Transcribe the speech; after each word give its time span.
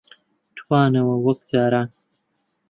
توانەوە 0.57 1.15
وەک 1.25 1.39
جاران 1.49 1.89